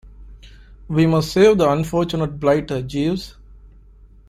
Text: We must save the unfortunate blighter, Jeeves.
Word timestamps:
We 0.87 1.05
must 1.05 1.31
save 1.31 1.59
the 1.59 1.69
unfortunate 1.69 2.39
blighter, 2.39 2.81
Jeeves. 2.81 3.35